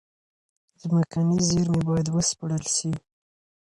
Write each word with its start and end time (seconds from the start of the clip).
ځمکني 0.81 1.37
زېرمي 1.47 1.81
بايد 1.87 2.07
و 2.09 2.17
سپړل 2.29 2.63
سي. 2.75 2.91